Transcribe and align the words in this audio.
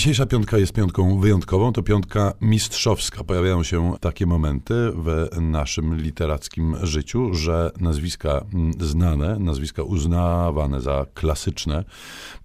Dzisiejsza 0.00 0.26
piątka 0.26 0.58
jest 0.58 0.72
piątką 0.72 1.20
wyjątkową, 1.20 1.72
to 1.72 1.82
piątka 1.82 2.32
mistrzowska. 2.40 3.24
Pojawiają 3.24 3.62
się 3.62 3.94
takie 4.00 4.26
momenty 4.26 4.74
w 4.94 5.28
naszym 5.40 5.96
literackim 5.96 6.76
życiu, 6.82 7.34
że 7.34 7.70
nazwiska 7.80 8.44
mm, 8.54 8.72
znane, 8.80 9.38
nazwiska 9.38 9.82
uznawane 9.82 10.80
za 10.80 11.06
klasyczne, 11.14 11.84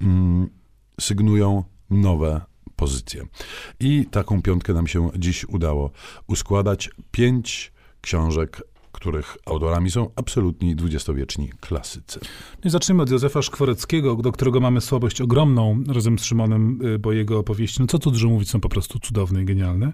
mm, 0.02 0.50
sygnują 1.02 1.64
nowe 1.90 2.42
pozycje. 2.76 3.24
I 3.80 4.06
taką 4.12 4.42
piątkę 4.42 4.74
nam 4.74 4.88
się 4.88 5.10
dziś 5.18 5.46
udało 5.46 5.92
uskładać. 6.28 6.90
Pięć 7.12 7.74
książek 8.02 8.62
których 8.96 9.38
autorami 9.46 9.92
są 9.92 10.10
absolutni 10.16 10.76
dwudziestowieczni 10.76 11.50
klasycy. 11.60 12.20
I 12.66 12.70
zacznijmy 12.70 13.04
od 13.04 13.10
Józefa 13.10 13.42
Szkworeckiego, 13.42 14.16
do 14.16 14.32
którego 14.32 14.60
mamy 14.60 14.82
słabość 14.82 15.22
ogromną 15.22 15.84
razem 15.88 16.20
z 16.20 16.24
Szymonem, 16.24 16.80
y, 16.86 17.00
bo 17.00 17.12
jego 17.12 17.40
opowieści, 17.40 17.82
no 17.82 17.88
co 17.88 18.00
tu 18.00 18.12
dużo 18.12 18.28
mówić, 18.28 18.50
są 18.50 18.60
po 18.60 18.70
prostu 18.70 19.00
cudowne 19.00 19.42
i 19.42 19.46
genialne. 19.46 19.94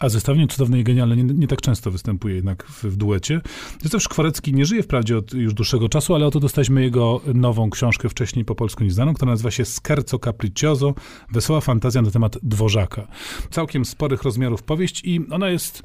A 0.00 0.08
zestawienie 0.08 0.48
cudowne 0.48 0.80
i 0.80 0.84
genialne 0.84 1.16
nie, 1.16 1.24
nie 1.24 1.46
tak 1.46 1.60
często 1.60 1.90
występuje 1.90 2.34
jednak 2.34 2.64
w, 2.66 2.84
w, 2.84 2.96
duecie. 2.96 3.40
Józef 3.84 4.02
Szkworecki 4.02 4.54
nie 4.54 4.66
żyje 4.66 4.82
wprawdzie 4.82 5.18
od 5.18 5.34
już 5.34 5.54
dłuższego 5.54 5.88
czasu, 5.88 6.14
ale 6.14 6.26
oto 6.26 6.40
dostaliśmy 6.40 6.82
jego 6.82 7.20
nową 7.34 7.70
książkę, 7.70 8.08
wcześniej 8.08 8.44
po 8.44 8.54
polsku 8.54 8.84
nieznaną, 8.84 9.14
która 9.14 9.30
nazywa 9.30 9.50
się 9.50 9.64
Scherzo 9.64 10.18
Capriccioso, 10.18 10.94
Wesoła 11.32 11.60
fantazja 11.60 12.02
na 12.02 12.10
temat 12.10 12.38
Dworzaka. 12.42 13.08
Całkiem 13.50 13.84
sporych 13.84 14.22
rozmiarów 14.22 14.62
powieść 14.62 15.04
i 15.04 15.20
ona 15.30 15.48
jest 15.48 15.82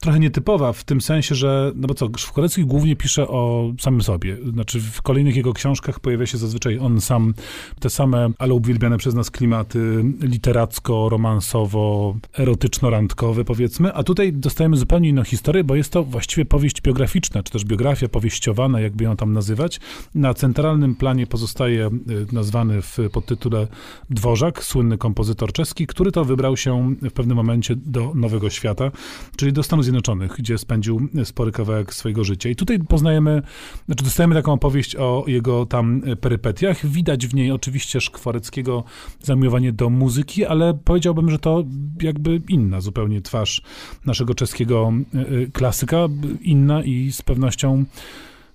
trochę 0.00 0.20
nietypowa 0.20 0.72
w 0.72 0.84
tym 0.84 1.00
sensie, 1.00 1.34
że, 1.34 1.72
no 1.74 1.88
bo 1.88 1.94
co, 1.94 2.03
Szwkorecki 2.16 2.64
głównie 2.64 2.96
pisze 2.96 3.28
o 3.28 3.72
samym 3.80 4.02
sobie. 4.02 4.36
Znaczy 4.52 4.80
w 4.80 5.02
kolejnych 5.02 5.36
jego 5.36 5.52
książkach 5.52 6.00
pojawia 6.00 6.26
się 6.26 6.38
zazwyczaj 6.38 6.78
on 6.78 7.00
sam, 7.00 7.34
te 7.80 7.90
same, 7.90 8.30
ale 8.38 8.54
uwielbiane 8.54 8.98
przez 8.98 9.14
nas 9.14 9.30
klimaty 9.30 10.04
literacko, 10.20 11.08
romansowo, 11.08 12.16
erotyczno-randkowe 12.38 13.44
powiedzmy, 13.44 13.94
a 13.94 14.02
tutaj 14.02 14.32
dostajemy 14.32 14.76
zupełnie 14.76 15.08
inną 15.08 15.24
historię, 15.24 15.64
bo 15.64 15.76
jest 15.76 15.92
to 15.92 16.04
właściwie 16.04 16.44
powieść 16.44 16.82
biograficzna, 16.82 17.42
czy 17.42 17.52
też 17.52 17.64
biografia 17.64 18.08
powieściowana, 18.08 18.80
jakby 18.80 19.04
ją 19.04 19.16
tam 19.16 19.32
nazywać. 19.32 19.80
Na 20.14 20.34
centralnym 20.34 20.94
planie 20.94 21.26
pozostaje 21.26 21.86
y, 21.86 22.26
nazwany 22.32 22.82
w 22.82 22.98
podtytule 23.12 23.66
Dworzak, 24.10 24.64
słynny 24.64 24.98
kompozytor 24.98 25.52
czeski, 25.52 25.86
który 25.86 26.12
to 26.12 26.24
wybrał 26.24 26.56
się 26.56 26.94
w 27.02 27.12
pewnym 27.12 27.36
momencie 27.36 27.76
do 27.76 28.12
Nowego 28.14 28.50
Świata, 28.50 28.90
czyli 29.36 29.52
do 29.52 29.62
Stanów 29.62 29.84
Zjednoczonych, 29.84 30.34
gdzie 30.38 30.58
spędził 30.58 31.08
spory 31.24 31.52
kawałek 31.52 31.93
swojego 31.94 32.24
życia. 32.24 32.48
I 32.48 32.56
tutaj 32.56 32.78
poznajemy, 32.78 33.42
znaczy 33.86 34.04
dostajemy 34.04 34.34
taką 34.34 34.52
opowieść 34.52 34.96
o 34.96 35.24
jego 35.26 35.66
tam 35.66 36.02
perypetiach. 36.20 36.86
Widać 36.86 37.26
w 37.26 37.34
niej 37.34 37.50
oczywiście 37.50 38.00
Szkwareckiego 38.00 38.84
zamiłowanie 39.22 39.72
do 39.72 39.90
muzyki, 39.90 40.44
ale 40.44 40.78
powiedziałbym, 40.84 41.30
że 41.30 41.38
to 41.38 41.64
jakby 42.02 42.42
inna 42.48 42.80
zupełnie 42.80 43.20
twarz 43.20 43.62
naszego 44.06 44.34
czeskiego 44.34 44.92
e, 45.14 45.18
e, 45.18 45.46
klasyka, 45.46 45.98
inna 46.40 46.82
i 46.82 47.12
z 47.12 47.22
pewnością 47.22 47.84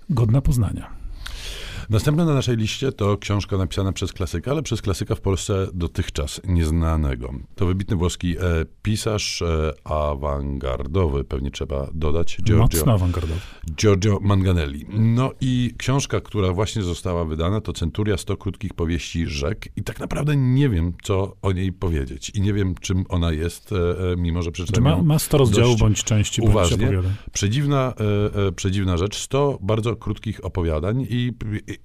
godna 0.10 0.42
poznania. 0.42 0.99
Następna 1.90 2.26
na 2.26 2.34
naszej 2.34 2.58
liście 2.58 2.92
to 2.92 3.18
książka 3.18 3.58
napisana 3.58 3.92
przez 3.92 4.14
klasyka, 4.14 4.52
ale 4.52 4.64
przez 4.64 4.82
klasyka 4.82 5.16
w 5.16 5.22
Polsce 5.22 5.68
dotychczas 5.74 6.42
nieznanego. 6.48 7.34
To 7.56 7.66
wybitny 7.66 7.96
włoski 7.96 8.38
e, 8.38 8.42
pisarz 8.82 9.42
e, 9.42 9.74
awangardowy, 9.84 11.24
pewnie 11.24 11.52
trzeba 11.52 11.88
dodać. 11.94 12.38
Giorgio, 12.44 12.58
Mocno 12.58 12.94
awangardowy. 12.94 13.40
Giorgio 13.76 14.20
Manganelli. 14.22 14.86
No 14.90 15.32
i 15.42 15.74
książka, 15.78 16.22
która 16.22 16.54
właśnie 16.54 16.82
została 16.82 17.26
wydana, 17.26 17.62
to 17.62 17.74
Centuria 17.74 18.18
100 18.18 18.38
krótkich 18.38 18.74
powieści 18.74 19.28
rzek 19.28 19.68
i 19.76 19.84
tak 19.84 20.00
naprawdę 20.00 20.36
nie 20.36 20.70
wiem, 20.70 20.94
co 21.04 21.36
o 21.42 21.52
niej 21.52 21.74
powiedzieć 21.74 22.30
i 22.30 22.42
nie 22.42 22.54
wiem, 22.54 22.76
czym 22.82 23.06
ona 23.10 23.32
jest, 23.32 23.72
e, 23.72 24.12
e 24.12 24.16
mimo 24.18 24.42
że 24.42 24.52
przeczytałem 24.52 24.98
ma, 24.98 25.04
ma 25.04 25.20
100 25.20 25.38
rozdziałów 25.38 25.80
bądź 25.80 26.04
części 26.04 26.42
uważnie. 26.42 26.92
Przedziwna, 27.34 27.94
e, 28.36 28.48
e, 28.48 28.52
przedziwna 28.52 28.98
rzecz, 28.98 29.18
100 29.18 29.60
bardzo 29.62 29.96
krótkich 29.96 30.46
opowiadań 30.46 31.08
i 31.10 31.34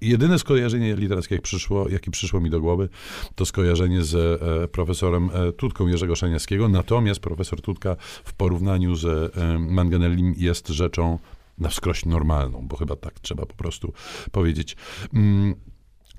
jedyne 0.01 0.39
skojarzenie 0.39 0.95
literackie, 0.95 1.35
jak 1.35 1.41
przyszło, 1.41 1.89
jakie 1.89 2.11
przyszło 2.11 2.39
mi 2.39 2.49
do 2.49 2.61
głowy, 2.61 2.89
to 3.35 3.45
skojarzenie 3.45 4.03
z 4.03 4.15
e, 4.15 4.67
profesorem 4.67 5.29
e, 5.33 5.51
Tutką 5.51 5.87
Jerzego 5.87 6.15
Szaniewskiego. 6.15 6.69
Natomiast 6.69 7.19
profesor 7.19 7.61
Tutka 7.61 7.95
w 8.23 8.33
porównaniu 8.33 8.95
z 8.95 9.05
e, 9.05 9.59
Manganellim 9.59 10.33
jest 10.37 10.67
rzeczą 10.67 11.19
na 11.57 11.69
wskroś 11.69 12.05
normalną, 12.05 12.67
bo 12.67 12.77
chyba 12.77 12.95
tak 12.95 13.19
trzeba 13.19 13.45
po 13.45 13.55
prostu 13.55 13.93
powiedzieć. 14.31 14.75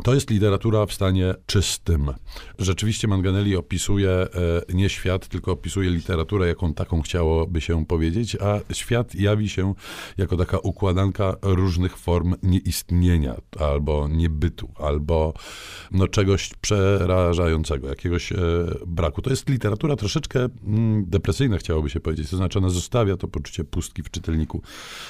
To 0.05 0.15
jest 0.15 0.31
literatura 0.31 0.87
w 0.87 0.93
stanie 0.93 1.35
czystym. 1.47 2.11
Rzeczywiście 2.59 3.09
Manganelli 3.09 3.57
opisuje 3.57 4.11
e, 4.11 4.29
nie 4.75 4.89
świat, 4.89 5.29
tylko 5.29 5.53
opisuje 5.53 5.91
literaturę, 5.91 6.49
jaką 6.49 6.75
taką 6.75 7.03
chciałoby 7.03 7.61
się 7.61 7.87
powiedzieć, 7.87 8.37
a 8.37 8.75
świat 8.75 9.15
jawi 9.15 9.49
się 9.49 9.75
jako 10.17 10.37
taka 10.37 10.59
układanka 10.59 11.37
różnych 11.43 11.97
form 11.97 12.35
nieistnienia, 12.43 13.35
albo 13.61 14.09
niebytu, 14.09 14.69
albo 14.75 15.35
no, 15.93 16.09
czegoś 16.09 16.51
przerażającego, 16.61 17.89
jakiegoś 17.89 18.33
e, 18.33 18.37
braku. 18.87 19.23
To 19.23 19.31
jest 19.31 19.49
literatura 19.49 19.97
troszeczkę 19.97 20.49
mm, 20.65 21.05
depresyjna, 21.07 21.59
chciałoby 21.59 21.91
się 21.91 22.01
powiedzieć. 22.01 22.31
To 22.31 22.37
znaczy 22.37 22.59
ona 22.59 22.69
zostawia 22.69 23.17
to 23.17 23.29
poczucie 23.29 23.65
pustki 23.65 24.03
w 24.03 24.11
czytelniku 24.11 24.63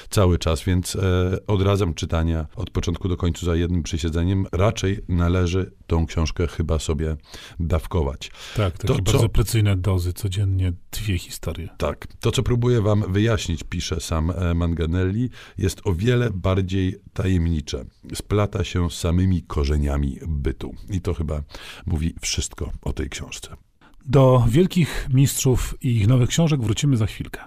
cały 0.09 0.37
czas, 0.39 0.63
więc 0.63 0.95
e, 0.95 0.99
odradzam 1.47 1.93
czytania 1.93 2.45
od 2.55 2.69
początku 2.69 3.07
do 3.07 3.17
końca 3.17 3.45
za 3.45 3.55
jednym 3.55 3.83
przysiedzeniem. 3.83 4.45
Raczej 4.51 4.76
raczej 4.77 4.99
należy 5.07 5.71
tą 5.87 6.05
książkę 6.05 6.47
chyba 6.47 6.79
sobie 6.79 7.15
dawkować. 7.59 8.31
Tak, 8.55 8.77
takie 8.77 8.87
to, 8.87 9.01
bardzo 9.01 9.19
co, 9.19 9.29
precyzyjne 9.29 9.77
dozy, 9.77 10.13
codziennie 10.13 10.73
dwie 10.91 11.17
historie. 11.17 11.69
Tak. 11.77 12.07
To, 12.19 12.31
co 12.31 12.43
próbuję 12.43 12.81
wam 12.81 13.13
wyjaśnić, 13.13 13.63
pisze 13.63 13.99
sam 13.99 14.31
e, 14.31 14.53
Manganelli, 14.53 15.29
jest 15.57 15.81
o 15.83 15.93
wiele 15.93 16.29
bardziej 16.33 16.95
tajemnicze. 17.13 17.85
Splata 18.13 18.63
się 18.63 18.89
z 18.89 18.93
samymi 18.93 19.43
korzeniami 19.43 20.19
bytu. 20.27 20.75
I 20.89 21.01
to 21.01 21.13
chyba 21.13 21.41
mówi 21.85 22.13
wszystko 22.21 22.71
o 22.81 22.93
tej 22.93 23.09
książce. 23.09 23.49
Do 24.05 24.45
wielkich 24.49 25.07
mistrzów 25.13 25.75
i 25.81 25.95
ich 25.95 26.07
nowych 26.07 26.29
książek 26.29 26.61
wrócimy 26.61 26.97
za 26.97 27.05
chwilkę. 27.05 27.39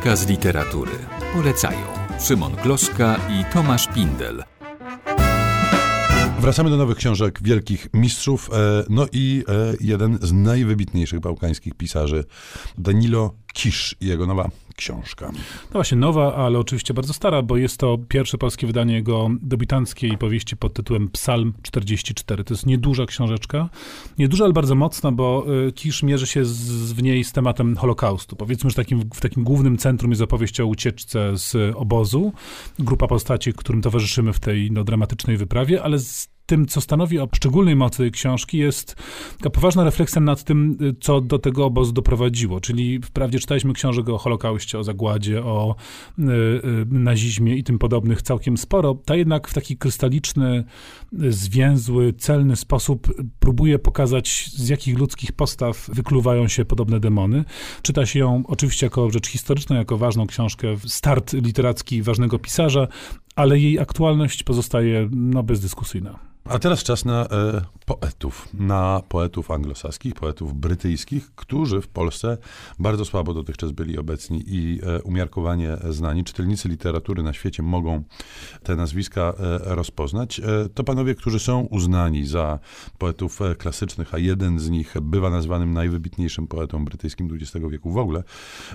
Z 0.00 0.26
literatury. 0.26 0.92
Polecają 1.34 1.86
Szymon 2.20 2.56
Gloszka 2.62 3.16
i 3.16 3.52
Tomasz 3.52 3.88
Pindel. 3.94 4.44
Wracamy 6.40 6.70
do 6.70 6.76
nowych 6.76 6.96
książek 6.96 7.38
wielkich 7.42 7.88
mistrzów. 7.94 8.50
E, 8.52 8.84
no 8.88 9.06
i 9.12 9.44
e, 9.48 9.74
jeden 9.80 10.18
z 10.22 10.32
najwybitniejszych 10.32 11.20
bałkańskich 11.20 11.74
pisarzy, 11.74 12.24
Danilo 12.78 13.34
Kisz 13.52 13.96
i 14.00 14.06
jego 14.06 14.26
nowa 14.26 14.50
książka. 14.76 15.32
No 15.32 15.72
właśnie, 15.72 15.98
nowa, 15.98 16.34
ale 16.34 16.58
oczywiście 16.58 16.94
bardzo 16.94 17.12
stara, 17.12 17.42
bo 17.42 17.56
jest 17.56 17.76
to 17.76 17.98
pierwsze 18.08 18.38
polskie 18.38 18.66
wydanie 18.66 18.94
jego 18.94 19.30
debiutanckiej 19.42 20.18
powieści 20.18 20.56
pod 20.56 20.74
tytułem 20.74 21.08
Psalm 21.08 21.52
44. 21.62 22.44
To 22.44 22.54
jest 22.54 22.66
nieduża 22.66 23.06
książeczka. 23.06 23.68
Nieduża, 24.18 24.44
ale 24.44 24.52
bardzo 24.52 24.74
mocna, 24.74 25.12
bo 25.12 25.46
y, 25.68 25.72
Kisz 25.72 26.02
mierzy 26.02 26.26
się 26.26 26.44
z, 26.44 26.92
w 26.92 27.02
niej 27.02 27.24
z 27.24 27.32
tematem 27.32 27.76
Holokaustu. 27.76 28.36
Powiedzmy, 28.36 28.70
że 28.70 28.76
takim, 28.76 29.00
w 29.14 29.20
takim 29.20 29.44
głównym 29.44 29.78
centrum 29.78 30.10
jest 30.10 30.22
opowieść 30.22 30.60
o 30.60 30.66
ucieczce 30.66 31.38
z 31.38 31.76
obozu. 31.76 32.32
Grupa 32.78 33.06
postaci, 33.06 33.52
którym 33.52 33.82
towarzyszymy 33.82 34.32
w 34.32 34.40
tej 34.40 34.70
no, 34.70 34.84
dramatycznej 34.84 35.36
wyprawie, 35.36 35.82
ale 35.82 35.98
z 35.98 36.28
tym, 36.50 36.66
co 36.66 36.80
stanowi 36.80 37.18
o 37.18 37.28
szczególnej 37.34 37.76
mocy 37.76 38.10
książki, 38.10 38.58
jest 38.58 38.96
taka 39.38 39.50
poważna 39.50 39.84
refleksja 39.84 40.20
nad 40.20 40.44
tym, 40.44 40.78
co 41.00 41.20
do 41.20 41.38
tego 41.38 41.64
obozu 41.64 41.92
doprowadziło. 41.92 42.60
Czyli 42.60 43.00
wprawdzie 43.02 43.38
czytaliśmy 43.38 43.72
książek 43.72 44.08
o 44.08 44.18
Holokauście, 44.18 44.78
o 44.78 44.84
zagładzie, 44.84 45.44
o 45.44 45.74
y, 46.18 46.22
y, 46.22 46.86
nazizmie 46.90 47.56
i 47.56 47.64
tym 47.64 47.78
podobnych 47.78 48.22
całkiem 48.22 48.56
sporo. 48.56 48.94
Ta 48.94 49.16
jednak 49.16 49.48
w 49.48 49.54
taki 49.54 49.76
krystaliczny, 49.76 50.64
zwięzły, 51.12 52.12
celny 52.12 52.56
sposób 52.56 53.14
próbuje 53.38 53.78
pokazać, 53.78 54.50
z 54.52 54.68
jakich 54.68 54.98
ludzkich 54.98 55.32
postaw 55.32 55.90
wykluwają 55.92 56.48
się 56.48 56.64
podobne 56.64 57.00
demony. 57.00 57.44
Czyta 57.82 58.06
się 58.06 58.18
ją 58.18 58.42
oczywiście 58.46 58.86
jako 58.86 59.10
rzecz 59.10 59.28
historyczną, 59.28 59.76
jako 59.76 59.98
ważną 59.98 60.26
książkę, 60.26 60.68
start 60.86 61.32
literacki 61.32 62.02
ważnego 62.02 62.38
pisarza, 62.38 62.88
ale 63.36 63.58
jej 63.58 63.78
aktualność 63.78 64.42
pozostaje 64.42 65.08
no, 65.12 65.42
bezdyskusyjna. 65.42 66.30
A 66.50 66.58
teraz 66.58 66.82
czas 66.82 67.04
na 67.04 67.24
e, 67.24 67.60
poetów, 67.86 68.48
na 68.54 69.02
poetów 69.08 69.50
anglosaskich, 69.50 70.14
poetów 70.14 70.54
brytyjskich, 70.54 71.34
którzy 71.34 71.80
w 71.80 71.88
Polsce 71.88 72.38
bardzo 72.78 73.04
słabo 73.04 73.34
dotychczas 73.34 73.72
byli 73.72 73.98
obecni 73.98 74.44
i 74.46 74.80
e, 74.82 75.02
umiarkowanie 75.02 75.76
znani. 75.90 76.24
Czytelnicy 76.24 76.68
literatury 76.68 77.22
na 77.22 77.32
świecie 77.32 77.62
mogą 77.62 78.02
te 78.62 78.76
nazwiska 78.76 79.20
e, 79.38 79.74
rozpoznać. 79.74 80.40
E, 80.40 80.68
to 80.74 80.84
panowie, 80.84 81.14
którzy 81.14 81.38
są 81.38 81.60
uznani 81.60 82.26
za 82.26 82.58
poetów 82.98 83.42
e, 83.42 83.54
klasycznych, 83.54 84.14
a 84.14 84.18
jeden 84.18 84.58
z 84.58 84.70
nich 84.70 84.94
bywa 85.02 85.30
nazwanym 85.30 85.72
najwybitniejszym 85.72 86.46
poetą 86.46 86.84
brytyjskim 86.84 87.28
XX 87.32 87.66
wieku 87.70 87.90
w 87.90 87.98
ogóle. 87.98 88.22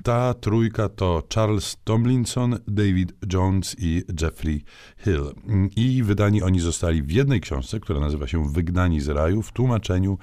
Ta 0.03 0.33
trójka 0.33 0.89
to 0.89 1.23
Charles 1.33 1.77
Tomlinson, 1.83 2.59
David 2.67 3.13
Jones 3.33 3.75
i 3.79 4.03
Jeffrey 4.21 4.63
Hill. 5.03 5.33
I 5.75 6.03
wydani 6.03 6.43
oni 6.43 6.59
zostali 6.59 7.03
w 7.03 7.11
jednej 7.11 7.41
książce, 7.41 7.64
która 7.81 7.99
nazywa 7.99 8.27
się 8.27 8.51
Wygnani 8.51 9.01
z 9.01 9.09
raju, 9.09 9.41
w 9.41 9.51
tłumaczeniu 9.51 10.17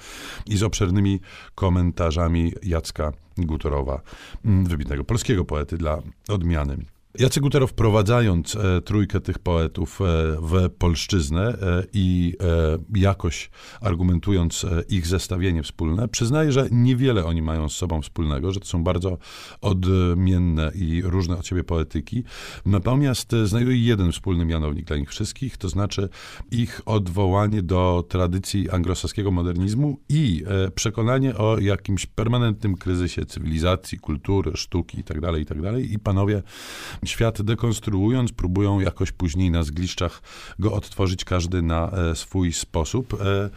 i 0.46 0.56
z 0.56 0.62
obszernymi 0.62 1.20
komentarzami 1.54 2.52
Jacka 2.62 3.12
Gutorowa, 3.38 4.00
mm, 4.44 4.64
wybitnego 4.64 5.04
polskiego 5.04 5.44
poety 5.44 5.78
dla 5.78 6.02
odmiany. 6.28 6.76
Jacek 7.18 7.42
Gutero 7.42 7.66
wprowadzając 7.66 8.56
e, 8.56 8.80
trójkę 8.80 9.20
tych 9.20 9.38
poetów 9.38 10.00
e, 10.00 10.04
w 10.40 10.70
polszczyznę 10.78 11.48
e, 11.48 11.84
i 11.92 12.36
e, 12.94 12.98
jakoś 13.00 13.50
argumentując 13.80 14.64
e, 14.64 14.82
ich 14.88 15.06
zestawienie 15.06 15.62
wspólne, 15.62 16.08
przyznaje, 16.08 16.52
że 16.52 16.68
niewiele 16.70 17.24
oni 17.24 17.42
mają 17.42 17.68
z 17.68 17.76
sobą 17.76 18.02
wspólnego, 18.02 18.52
że 18.52 18.60
to 18.60 18.66
są 18.66 18.84
bardzo 18.84 19.18
odmienne 19.60 20.72
i 20.74 21.02
różne 21.02 21.38
od 21.38 21.46
siebie 21.46 21.64
poetyki. 21.64 22.24
Natomiast 22.66 23.32
e, 23.32 23.46
znajduje 23.46 23.78
jeden 23.78 24.12
wspólny 24.12 24.44
mianownik 24.44 24.86
dla 24.86 24.96
nich 24.96 25.10
wszystkich, 25.10 25.56
to 25.56 25.68
znaczy 25.68 26.08
ich 26.50 26.80
odwołanie 26.86 27.62
do 27.62 28.04
tradycji 28.08 28.70
anglosaskiego 28.70 29.30
modernizmu 29.30 30.00
i 30.08 30.44
przekonanie 30.74 31.36
o 31.36 31.58
jakimś 31.58 32.06
permanentnym 32.06 32.76
kryzysie 32.76 33.26
cywilizacji, 33.26 33.98
kultury, 33.98 34.52
sztuki 34.54 34.96
itd., 34.96 35.38
itd. 35.38 35.80
I 35.80 35.98
panowie 35.98 36.42
świat 37.04 37.42
dekonstruując, 37.42 38.32
próbują 38.32 38.80
jakoś 38.80 39.12
później 39.12 39.50
na 39.50 39.62
zgliszczach 39.62 40.22
go 40.58 40.72
odtworzyć 40.72 41.24
każdy 41.24 41.62
na 41.62 41.90
e, 41.90 42.16
swój 42.16 42.52
sposób. 42.52 43.14
E, 43.14 43.50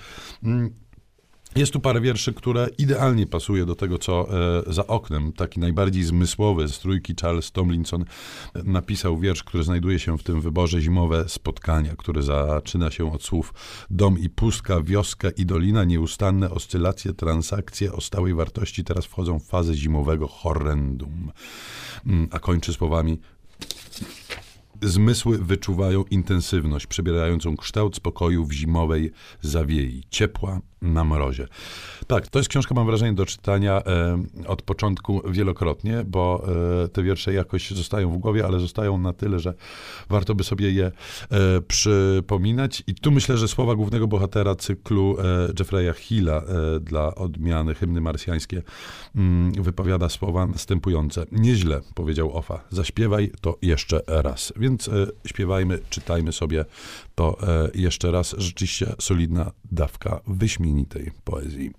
mm, 0.43 0.85
jest 1.55 1.73
tu 1.73 1.79
parę 1.79 2.01
wierszy, 2.01 2.33
które 2.33 2.67
idealnie 2.77 3.27
pasuje 3.27 3.65
do 3.65 3.75
tego, 3.75 3.97
co 3.97 4.27
e, 4.67 4.73
za 4.73 4.87
oknem. 4.87 5.33
Taki 5.33 5.59
najbardziej 5.59 6.03
zmysłowy 6.03 6.67
z 6.67 6.79
trójki 6.79 7.15
Charles 7.21 7.51
Tomlinson 7.51 8.01
e, 8.01 8.63
napisał 8.63 9.17
wiersz, 9.17 9.43
który 9.43 9.63
znajduje 9.63 9.99
się 9.99 10.17
w 10.17 10.23
tym 10.23 10.41
wyborze 10.41 10.81
Zimowe 10.81 11.29
Spotkania, 11.29 11.95
który 11.95 12.21
zaczyna 12.21 12.91
się 12.91 13.13
od 13.13 13.23
słów 13.23 13.53
dom 13.89 14.19
i 14.19 14.29
pustka, 14.29 14.81
wioska 14.81 15.29
i 15.29 15.45
dolina, 15.45 15.83
nieustanne 15.83 16.49
oscylacje, 16.49 17.13
transakcje 17.13 17.93
o 17.93 18.01
stałej 18.01 18.33
wartości 18.33 18.83
teraz 18.83 19.05
wchodzą 19.05 19.39
w 19.39 19.45
fazę 19.45 19.73
zimowego 19.73 20.27
horrendum. 20.27 21.31
Mm, 22.05 22.27
A 22.31 22.39
kończy 22.39 22.73
słowami 22.73 23.19
Zmysły 24.81 25.37
wyczuwają 25.37 26.03
intensywność, 26.03 26.87
przybierającą 26.87 27.57
kształt 27.57 27.95
spokoju 27.95 28.45
w 28.45 28.51
zimowej 28.51 29.11
zawiei, 29.41 30.03
ciepła 30.09 30.59
na 30.93 31.03
mrozie. 31.03 31.47
Tak, 32.07 32.27
to 32.27 32.39
jest 32.39 32.49
książka, 32.49 32.75
mam 32.75 32.85
wrażenie, 32.85 33.13
do 33.13 33.25
czytania 33.25 33.81
e, 33.85 34.23
od 34.47 34.61
początku 34.61 35.21
wielokrotnie, 35.31 36.03
bo 36.07 36.45
e, 36.83 36.87
te 36.87 37.03
wiersze 37.03 37.33
jakoś 37.33 37.71
zostają 37.71 38.11
w 38.11 38.17
głowie, 38.17 38.45
ale 38.45 38.59
zostają 38.59 38.97
na 38.97 39.13
tyle, 39.13 39.39
że 39.39 39.53
warto 40.09 40.35
by 40.35 40.43
sobie 40.43 40.71
je 40.71 40.85
e, 40.85 40.91
przypominać. 41.61 42.83
I 42.87 42.95
tu 42.95 43.11
myślę, 43.11 43.37
że 43.37 43.47
słowa 43.47 43.75
głównego 43.75 44.07
bohatera 44.07 44.55
cyklu 44.55 45.17
e, 45.19 45.23
Jeffreya 45.59 45.93
Hilla 45.93 46.37
e, 46.37 46.79
dla 46.79 47.15
odmiany 47.15 47.75
hymny 47.75 48.01
marsjańskie 48.01 48.61
mm, 49.15 49.51
wypowiada 49.63 50.09
słowa 50.09 50.45
następujące. 50.47 51.25
Nieźle, 51.31 51.81
powiedział 51.95 52.37
Ofa, 52.37 52.63
zaśpiewaj 52.69 53.31
to 53.41 53.57
jeszcze 53.61 54.01
raz. 54.07 54.53
Więc 54.55 54.87
e, 54.87 54.91
śpiewajmy, 55.25 55.79
czytajmy 55.89 56.31
sobie 56.31 56.65
to 57.15 57.37
jeszcze 57.73 58.11
raz. 58.11 58.35
Rzeczywiście 58.37 58.93
solidna 58.99 59.51
dawka 59.71 60.19
wyśmienitej 60.75 61.11
poezji. 61.23 61.71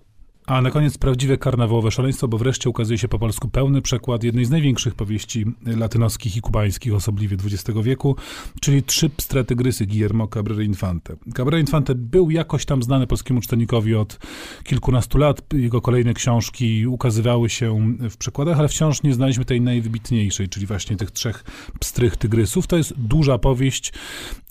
A 0.46 0.62
na 0.62 0.70
koniec 0.70 0.98
prawdziwe 0.98 1.38
karnawałowe 1.38 1.90
szaleństwo, 1.90 2.28
bo 2.28 2.38
wreszcie 2.38 2.70
ukazuje 2.70 2.98
się 2.98 3.08
po 3.08 3.19
polsku 3.19 3.48
pełny 3.48 3.82
przekład 3.82 4.25
jednej 4.25 4.44
z 4.44 4.50
największych 4.50 4.94
powieści 4.94 5.44
latynoskich 5.66 6.37
i 6.37 6.40
kubańskich, 6.40 6.94
osobliwie 6.94 7.37
XX 7.44 7.78
wieku, 7.82 8.16
czyli 8.60 8.82
Trzy 8.82 9.10
pstre 9.10 9.44
tygrysy 9.44 9.87
Guillermo 9.87 10.28
Cabrera 10.28 10.62
Infante. 10.62 11.16
Cabrera 11.34 11.58
Infante 11.58 11.94
był 11.94 12.31
jakoś 12.31 12.64
tam 12.64 12.82
znany 12.82 13.06
polskiemu 13.06 13.40
czytelnikowi 13.40 13.94
od 13.94 14.19
kilkunastu 14.64 15.19
lat. 15.19 15.42
Jego 15.52 15.81
kolejne 15.81 16.14
książki 16.14 16.87
ukazywały 16.87 17.50
się 17.50 17.96
w 18.10 18.16
przekładach, 18.16 18.58
ale 18.58 18.69
wciąż 18.69 19.02
nie 19.02 19.14
znaliśmy 19.14 19.44
tej 19.44 19.60
najwybitniejszej, 19.60 20.49
czyli 20.49 20.66
właśnie 20.66 20.96
tych 20.96 21.10
trzech 21.10 21.44
pstrych 21.81 22.16
tygrysów. 22.16 22.66
To 22.66 22.76
jest 22.76 22.94
duża 22.96 23.38
powieść. 23.38 23.92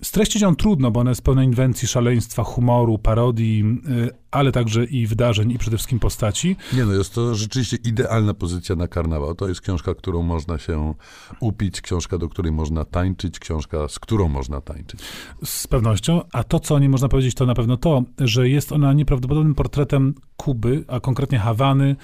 Streścić 0.01 0.41
ją 0.41 0.56
trudno, 0.56 0.91
bo 0.91 1.00
ona 1.00 1.12
jest 1.12 1.21
pełna 1.21 1.44
inwencji, 1.44 1.88
szaleństwa, 1.88 2.44
humoru, 2.44 2.98
parodii, 2.98 3.63
y, 3.89 4.25
ale 4.36 4.52
także 4.52 4.86
i 4.86 5.08
wydarzeń, 5.08 5.52
i 5.52 5.58
przede 5.58 5.78
wszystkim 5.78 6.00
postaci. 6.00 6.56
Nie 6.74 6.86
no, 6.86 6.94
jest 6.94 7.14
to 7.14 7.36
rzeczywiście 7.36 7.78
idealna 7.84 8.34
pozycja 8.34 8.76
na 8.76 8.88
karnawał. 8.88 9.36
To 9.36 9.48
jest 9.48 9.62
książka, 9.62 9.96
którą 9.96 10.22
można 10.22 10.58
się 10.58 10.94
upić, 11.40 11.82
książka, 11.82 12.18
do 12.18 12.30
której 12.30 12.52
można 12.52 12.86
tańczyć, 12.86 13.40
książka, 13.40 13.88
z 13.88 14.00
którą 14.00 14.28
można 14.28 14.62
tańczyć. 14.62 15.00
Z 15.46 15.68
pewnością. 15.68 16.22
A 16.32 16.44
to, 16.44 16.60
co 16.60 16.80
nie 16.80 16.90
można 16.90 17.10
powiedzieć, 17.10 17.36
to 17.36 17.46
na 17.46 17.54
pewno 17.54 17.78
to, 17.78 18.04
że 18.20 18.50
jest 18.50 18.72
ona 18.72 18.94
nieprawdopodobnym 18.94 19.56
portretem 19.56 20.16
Kuby, 20.38 20.84
a 20.88 21.00
konkretnie 21.00 21.40
Hawany, 21.40 21.96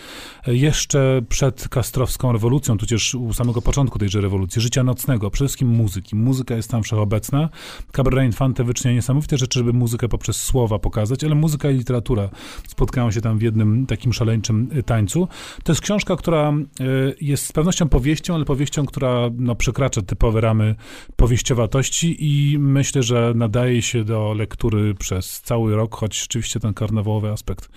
jeszcze 0.47 1.21
przed 1.29 1.69
kastrowską 1.69 2.31
rewolucją, 2.31 2.77
tudzież 2.77 3.15
u 3.15 3.33
samego 3.33 3.61
początku 3.61 3.99
tejże 3.99 4.21
rewolucji, 4.21 4.61
życia 4.61 4.83
nocnego, 4.83 5.31
przede 5.31 5.47
wszystkim 5.47 5.69
muzyki. 5.69 6.15
Muzyka 6.15 6.55
jest 6.55 6.71
tam 6.71 6.83
wszechobecna. 6.83 7.49
Cabrera 7.91 8.23
Infante 8.25 8.63
wyczynia 8.63 8.93
niesamowite 8.93 9.37
rzeczy, 9.37 9.59
żeby 9.59 9.73
muzykę 9.73 10.07
poprzez 10.07 10.37
słowa 10.37 10.79
pokazać, 10.79 11.23
ale 11.23 11.35
muzyka 11.35 11.71
i 11.71 11.75
literatura 11.75 12.29
spotkają 12.67 13.11
się 13.11 13.21
tam 13.21 13.37
w 13.37 13.41
jednym 13.41 13.85
takim 13.85 14.13
szaleńczym 14.13 14.69
y, 14.77 14.83
tańcu. 14.83 15.27
To 15.63 15.71
jest 15.71 15.81
książka, 15.81 16.15
która 16.15 16.51
y, 16.51 17.15
jest 17.21 17.45
z 17.45 17.51
pewnością 17.51 17.89
powieścią, 17.89 18.35
ale 18.35 18.45
powieścią, 18.45 18.85
która 18.85 19.29
no, 19.37 19.55
przekracza 19.55 20.01
typowe 20.01 20.41
ramy 20.41 20.75
powieściowatości 21.15 22.17
i 22.19 22.59
myślę, 22.59 23.03
że 23.03 23.33
nadaje 23.35 23.81
się 23.81 24.03
do 24.03 24.33
lektury 24.33 24.95
przez 24.95 25.41
cały 25.41 25.75
rok, 25.75 25.95
choć 25.95 26.19
rzeczywiście 26.19 26.59
ten 26.59 26.73
karnawałowy 26.73 27.29
aspekt 27.29 27.69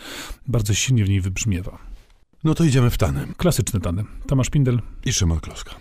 bardzo 0.47 0.75
silnie 0.75 1.05
w 1.05 1.09
niej 1.09 1.21
wybrzmiewa. 1.21 1.79
No 2.45 2.55
to 2.55 2.65
idziemy 2.65 2.91
w 2.91 2.99
tanem. 2.99 3.35
Klasyczny 3.37 3.81
tany. 3.81 4.05
Tomasz 4.27 4.51
Pindel. 4.51 4.81
I 5.05 5.13
Szymon 5.13 5.41
Kloska. 5.41 5.75